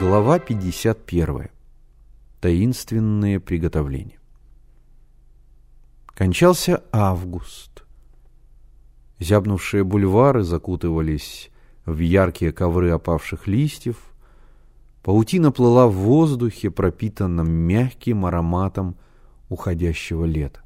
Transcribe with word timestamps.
Глава 0.00 0.38
51. 0.38 1.48
Таинственные 2.40 3.40
приготовления. 3.40 4.20
Кончался 6.14 6.84
август. 6.92 7.82
Зябнувшие 9.18 9.82
бульвары 9.82 10.44
закутывались 10.44 11.50
в 11.84 11.98
яркие 11.98 12.52
ковры 12.52 12.90
опавших 12.90 13.48
листьев. 13.48 13.96
Паутина 15.02 15.50
плыла 15.50 15.88
в 15.88 15.94
воздухе, 15.94 16.70
пропитанном 16.70 17.50
мягким 17.50 18.24
ароматом 18.24 18.94
уходящего 19.48 20.24
лета. 20.26 20.60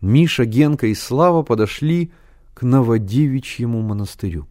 Миша, 0.00 0.44
Генка 0.44 0.86
и 0.86 0.94
Слава 0.94 1.42
подошли 1.42 2.12
к 2.54 2.62
Новодевичьему 2.62 3.82
монастырю. 3.82 4.46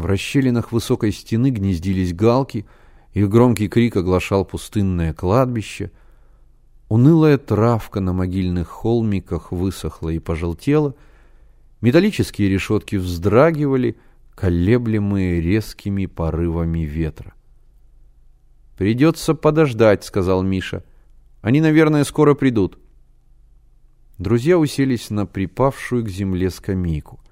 В 0.00 0.06
расщелинах 0.06 0.72
высокой 0.72 1.12
стены 1.12 1.50
гнездились 1.50 2.14
галки, 2.14 2.64
их 3.12 3.28
громкий 3.28 3.68
крик 3.68 3.96
оглашал 3.96 4.46
пустынное 4.46 5.12
кладбище. 5.12 5.90
Унылая 6.88 7.36
травка 7.36 8.00
на 8.00 8.14
могильных 8.14 8.68
холмиках 8.68 9.52
высохла 9.52 10.08
и 10.08 10.18
пожелтела, 10.18 10.94
металлические 11.82 12.48
решетки 12.48 12.96
вздрагивали, 12.96 13.98
колеблемые 14.34 15.42
резкими 15.42 16.06
порывами 16.06 16.86
ветра. 16.86 17.34
«Придется 18.78 19.34
подождать»,— 19.34 20.02
сказал 20.06 20.42
Миша. 20.42 20.82
«Они, 21.42 21.60
наверное, 21.60 22.04
скоро 22.04 22.32
придут». 22.32 22.78
Друзья 24.16 24.56
уселись 24.56 25.10
на 25.10 25.26
припавшую 25.26 26.06
к 26.06 26.08
земле 26.08 26.48
скамейку— 26.48 27.20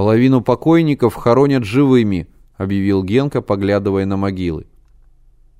«Половину 0.00 0.40
покойников 0.40 1.14
хоронят 1.14 1.64
живыми»,— 1.64 2.26
объявил 2.56 3.04
Генка, 3.04 3.42
поглядывая 3.42 4.06
на 4.06 4.16
могилы. 4.16 4.66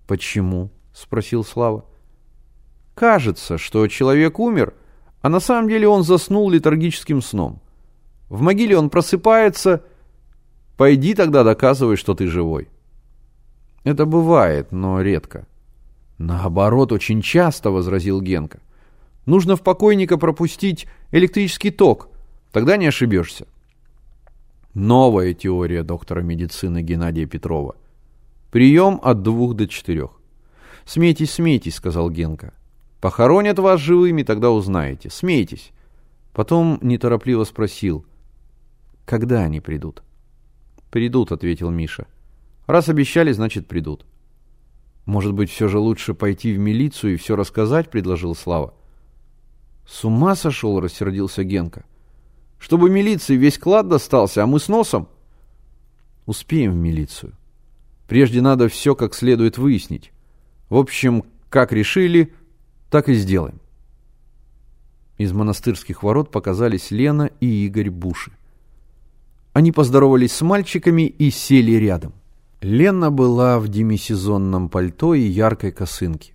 «Почему?»— 0.07 0.71
спросил 0.95 1.45
Слава. 1.45 1.85
«Кажется, 2.95 3.59
что 3.59 3.87
человек 3.87 4.39
умер, 4.39 4.73
а 5.21 5.29
на 5.29 5.41
самом 5.41 5.69
деле 5.69 5.89
он 5.89 6.05
заснул 6.05 6.49
летаргическим 6.49 7.21
сном. 7.21 7.61
В 8.31 8.41
могиле 8.41 8.79
он 8.79 8.89
просыпается. 8.89 9.85
Пойди 10.79 11.13
тогда 11.13 11.45
доказывай, 11.45 11.97
что 11.97 12.15
ты 12.15 12.27
живой». 12.27 12.71
«Это 13.85 14.07
бывает, 14.07 14.73
но 14.73 15.03
редко». 15.03 15.47
«Наоборот, 16.17 16.93
очень 16.93 17.21
часто»,— 17.21 17.71
возразил 17.71 18.23
Генка. 18.23 18.61
«Нужно 19.27 19.57
в 19.57 19.61
покойника 19.61 20.17
пропустить 20.17 20.87
электрический 21.13 21.71
ток, 21.71 22.09
тогда 22.53 22.79
не 22.79 22.87
ошибешься». 22.87 23.47
Новая 24.75 25.35
теория 25.35 25.83
доктора 25.83 26.21
медицины 26.21 26.83
Геннадия 26.83 27.27
Петрова. 27.27 27.75
Прием 28.53 29.01
от 29.03 29.23
двух 29.23 29.55
до 29.55 29.67
четырех. 29.67 30.11
«Смейтесь, 30.85 31.33
смейтесь»,— 31.33 31.75
сказал 31.77 32.09
Генка. 32.09 32.55
«Похоронят 33.01 33.59
вас 33.59 33.81
живыми, 33.81 34.23
тогда 34.23 34.51
узнаете. 34.51 35.11
Смейтесь». 35.11 35.73
Потом 36.33 36.79
неторопливо 36.83 37.43
спросил, 37.43 38.07
«Когда 39.05 39.43
они 39.43 39.61
придут?» 39.61 40.05
«Придут»,— 40.93 41.33
ответил 41.33 41.71
Миша. 41.71 42.07
«Раз 42.67 42.89
обещали, 42.89 43.33
значит, 43.33 43.67
придут». 43.67 44.07
«Может 45.05 45.33
быть, 45.33 45.51
все 45.51 45.67
же 45.67 45.81
лучше 45.81 46.15
пойти 46.15 46.53
в 46.53 46.59
милицию 46.59 47.15
и 47.15 47.17
все 47.17 47.35
рассказать?»— 47.35 47.91
предложил 47.91 48.37
Слава. 48.37 48.75
«С 49.85 50.05
ума 50.05 50.37
сошел?»— 50.37 50.79
рассердился 50.81 51.43
Генка. 51.43 51.85
Чтобы 52.61 52.91
милиции 52.91 53.37
весь 53.37 53.59
клад 53.59 53.89
достался, 53.89 54.45
а 54.45 54.47
мы 54.47 54.61
с 54.61 54.69
носом? 54.69 55.09
Успеем 56.27 56.73
в 56.73 56.77
милицию. 56.77 57.33
Прежде 58.07 58.43
надо 58.43 58.69
все 58.69 58.95
как 58.95 59.15
следует 59.15 59.57
выяснить. 59.57 60.13
В 60.69 60.77
общем, 60.77 61.25
как 61.49 61.73
решили, 61.73 62.35
так 62.91 63.09
и 63.09 63.15
сделаем. 63.15 63.61
Из 65.17 65.33
монастырских 65.33 66.03
ворот 66.03 66.31
показались 66.31 66.91
Лена 66.91 67.31
и 67.41 67.67
Игорь 67.67 67.91
Буши. 67.91 68.33
Они 69.53 69.73
поздоровались 69.73 70.33
с 70.33 70.43
мальчиками 70.43 71.03
и 71.03 71.31
сели 71.31 71.73
рядом. 71.73 72.13
Лена 72.61 73.11
была 73.11 73.59
в 73.59 73.69
демисезонном 73.69 74.69
пальто 74.69 75.15
и 75.15 75.23
яркой 75.23 75.73
косынке. 75.73 76.35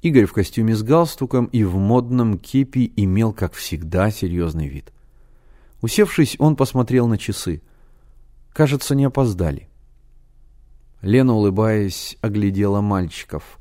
Игорь 0.00 0.24
в 0.24 0.32
костюме 0.32 0.74
с 0.74 0.82
галстуком 0.82 1.44
и 1.46 1.62
в 1.62 1.76
модном 1.76 2.38
кепи 2.38 2.90
имел, 2.96 3.34
как 3.34 3.52
всегда, 3.52 4.10
серьезный 4.10 4.66
вид. 4.66 4.92
Усевшись, 5.80 6.36
он 6.38 6.56
посмотрел 6.56 7.08
на 7.08 7.18
часы. 7.18 7.62
Кажется, 8.52 8.94
не 8.94 9.04
опоздали. 9.04 9.68
Лена, 11.02 11.34
улыбаясь, 11.34 12.18
оглядела 12.20 12.80
мальчиков. 12.80 13.58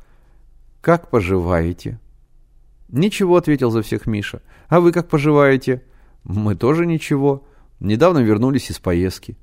«Как 0.81 1.09
поживаете?» 1.09 1.99
«Ничего»,— 2.89 3.35
ответил 3.37 3.71
за 3.71 3.81
всех 3.81 4.07
Миша. 4.07 4.41
«А 4.67 4.79
вы 4.79 4.91
как 4.91 5.07
поживаете?» 5.07 5.83
«Мы 6.23 6.55
тоже 6.55 6.85
ничего. 6.85 7.45
Недавно 7.79 8.19
вернулись 8.19 8.69
из 8.71 8.79
поездки». 8.79 9.37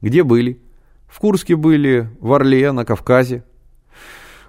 «Где 0.00 0.22
были?» 0.22 0.60
«В 1.08 1.18
Курске 1.18 1.56
были, 1.56 2.10
в 2.20 2.32
Орле, 2.32 2.72
на 2.72 2.84
Кавказе». 2.86 3.44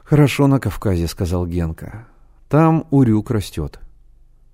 «Хорошо 0.03 0.47
на 0.47 0.59
Кавказе»,— 0.59 1.07
сказал 1.07 1.45
Генка. 1.45 2.07
«Там 2.47 2.87
урюк 2.89 3.31
растет». 3.31 3.79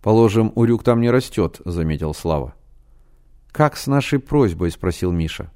«Положим, 0.01 0.51
урюк 0.56 0.84
там 0.84 1.01
не 1.01 1.11
растет»,— 1.11 1.61
заметил 1.66 2.13
Слава. 2.13 2.56
«Как 3.51 3.77
с 3.77 3.87
нашей 3.87 4.19
просьбой?»– 4.19 4.71
спросил 4.71 5.11
Миша. 5.11 5.51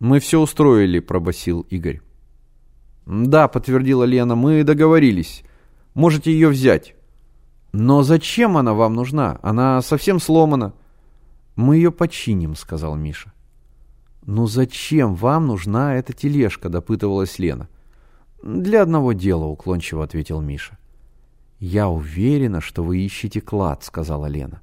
«Мы 0.00 0.18
все 0.18 0.40
устроили»,– 0.40 0.98
пробасил 1.00 1.60
Игорь. 1.70 2.00
«Да»,– 3.06 3.48
подтвердила 3.48 4.04
Лена,– 4.04 4.34
«мы 4.36 4.64
договорились. 4.64 5.44
Можете 5.94 6.32
ее 6.32 6.48
взять». 6.48 6.94
«Но 7.72 8.02
зачем 8.02 8.56
она 8.56 8.74
вам 8.74 8.94
нужна? 8.94 9.38
Она 9.42 9.80
совсем 9.82 10.20
сломана». 10.20 10.72
«Мы 11.56 11.76
ее 11.76 11.90
починим»,– 11.92 12.54
сказал 12.56 12.96
Миша. 12.96 13.32
«Ну 14.24 14.46
зачем 14.46 15.14
вам 15.14 15.46
нужна 15.46 15.96
эта 15.96 16.12
тележка?»– 16.12 16.68
допытывалась 16.70 17.38
Лена. 17.38 17.68
«Для 18.42 18.82
одного 18.82 19.12
дела»,– 19.12 19.44
уклончиво 19.46 20.04
ответил 20.04 20.40
Миша. 20.40 20.78
«Я 21.58 21.88
уверена, 21.88 22.60
что 22.60 22.82
вы 22.82 22.98
ищете 22.98 23.40
клад»,– 23.40 23.84
сказала 23.84 24.26
Лена. 24.26 24.60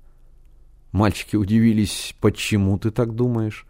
Мальчики 0.91 1.35
удивились, 1.35 2.15
почему 2.19 2.77
ты 2.79 2.89
так 2.91 3.13
думаешь? 3.13 3.67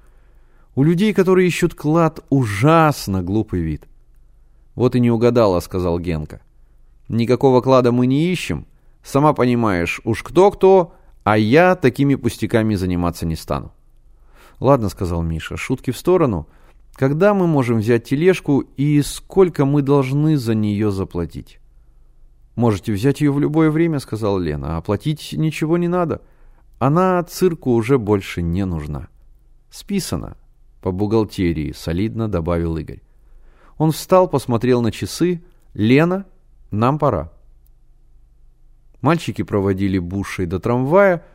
У 0.75 0.83
людей, 0.83 1.13
которые 1.13 1.47
ищут 1.47 1.73
клад, 1.75 2.23
ужасно 2.29 3.21
глупый 3.21 3.61
вид. 3.61 3.87
Вот 4.75 4.95
и 4.95 4.99
не 4.99 5.11
угадала, 5.11 5.59
сказал 5.59 5.99
Генка. 5.99 6.41
Никакого 7.09 7.61
клада 7.61 7.91
мы 7.91 8.07
не 8.07 8.31
ищем. 8.31 8.65
Сама 9.03 9.33
понимаешь, 9.33 9.99
уж 10.05 10.23
кто-кто, 10.23 10.93
а 11.23 11.37
я 11.37 11.75
такими 11.75 12.15
пустяками 12.15 12.75
заниматься 12.75 13.25
не 13.25 13.35
стану. 13.35 13.73
Ладно, 14.59 14.89
сказал 14.89 15.21
Миша, 15.21 15.57
шутки 15.57 15.91
в 15.91 15.97
сторону. 15.97 16.47
Когда 16.93 17.33
мы 17.33 17.47
можем 17.47 17.79
взять 17.79 18.05
тележку 18.05 18.59
и 18.77 19.01
сколько 19.01 19.65
мы 19.65 19.81
должны 19.81 20.37
за 20.37 20.53
нее 20.53 20.91
заплатить? 20.91 21.59
Можете 22.55 22.93
взять 22.93 23.21
ее 23.21 23.31
в 23.31 23.39
любое 23.39 23.71
время, 23.71 23.99
сказала 23.99 24.37
Лена, 24.37 24.77
а 24.77 24.81
платить 24.81 25.33
ничего 25.33 25.77
не 25.77 25.89
надо.— 25.89 26.21
она 26.79 27.21
цирку 27.23 27.73
уже 27.73 27.97
больше 27.97 28.41
не 28.41 28.65
нужна. 28.65 29.09
Списано. 29.69 30.37
По 30.81 30.91
бухгалтерии, 30.91 31.73
солидно 31.73 32.29
добавил 32.29 32.77
Игорь. 32.77 33.01
Он 33.77 33.91
встал, 33.91 34.29
посмотрел 34.29 34.81
на 34.81 34.91
часы. 34.91 35.43
Лена, 35.73 36.25
нам 36.71 36.97
пора. 36.97 37.31
Мальчики 39.01 39.41
проводили 39.43 39.99
Бушей 39.99 40.45
до 40.45 40.59
трамвая. 40.59 41.25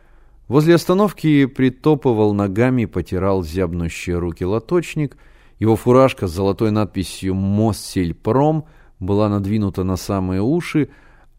Возле 0.48 0.74
остановки 0.74 1.46
притопывал 1.46 2.34
ногами, 2.34 2.86
потирал 2.86 3.42
зябнущие 3.42 4.18
руки 4.18 4.44
лоточник. 4.44 5.16
Его 5.58 5.76
фуражка 5.76 6.26
с 6.26 6.32
золотой 6.32 6.70
надписью 6.70 7.34
«Моссельпром» 7.34 8.64
была 8.98 9.28
надвинута 9.28 9.84
на 9.84 9.96
самые 9.96 10.42
уши, 10.42 10.90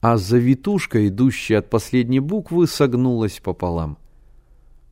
а 0.08 0.18
завитушка, 0.18 1.08
идущая 1.08 1.58
от 1.58 1.72
последней 1.72 2.20
буквы, 2.20 2.68
согнулась 2.68 3.40
пополам. 3.40 3.98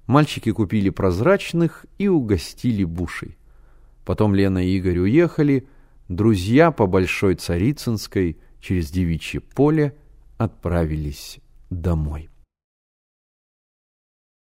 Мальчики 0.08 0.52
купили 0.52 0.90
прозрачных 0.90 1.86
и 2.00 2.08
угостили 2.08 2.84
бушей. 2.84 3.38
Потом 4.06 4.34
Лена 4.34 4.66
и 4.66 4.76
Игорь 4.76 4.98
уехали, 4.98 5.68
друзья 6.08 6.72
по 6.72 6.88
Большой 6.88 7.36
Царицынской 7.36 8.40
через 8.60 8.90
Девичье 8.90 9.40
поле 9.40 9.96
отправились 10.40 11.38
домой. 11.70 12.32